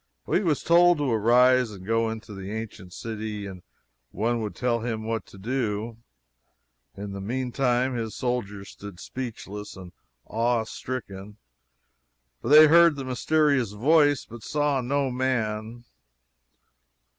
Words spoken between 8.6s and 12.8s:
stood speechless and awe stricken, for they